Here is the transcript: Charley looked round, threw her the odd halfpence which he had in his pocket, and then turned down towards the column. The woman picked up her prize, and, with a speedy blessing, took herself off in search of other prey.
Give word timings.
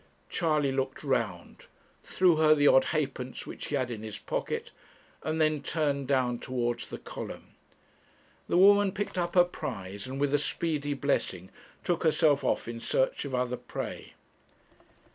Charley 0.31 0.71
looked 0.71 1.03
round, 1.03 1.65
threw 2.03 2.37
her 2.37 2.55
the 2.55 2.65
odd 2.65 2.85
halfpence 2.85 3.45
which 3.45 3.67
he 3.67 3.75
had 3.75 3.91
in 3.91 4.01
his 4.01 4.17
pocket, 4.17 4.71
and 5.21 5.39
then 5.39 5.61
turned 5.61 6.07
down 6.07 6.39
towards 6.39 6.87
the 6.87 6.97
column. 6.97 7.53
The 8.49 8.57
woman 8.57 8.93
picked 8.93 9.15
up 9.19 9.35
her 9.35 9.43
prize, 9.43 10.07
and, 10.07 10.19
with 10.19 10.33
a 10.33 10.39
speedy 10.39 10.95
blessing, 10.95 11.51
took 11.83 12.01
herself 12.01 12.43
off 12.43 12.67
in 12.67 12.79
search 12.79 13.25
of 13.25 13.35
other 13.35 13.57
prey. 13.57 14.13